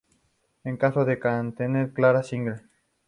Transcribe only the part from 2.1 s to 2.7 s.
Singer.